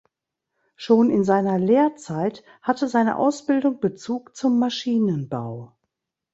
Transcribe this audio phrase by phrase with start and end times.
[0.77, 5.77] Schon in seiner Lehrzeit hatte seine Ausbildung Bezug zum Maschinenbau.